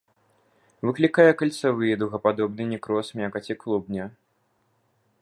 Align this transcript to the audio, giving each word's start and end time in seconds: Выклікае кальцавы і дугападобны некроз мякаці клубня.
Выклікае 0.89 1.31
кальцавы 1.41 1.85
і 1.91 1.99
дугападобны 2.05 2.63
некроз 2.73 3.07
мякаці 3.23 3.53
клубня. 3.63 4.05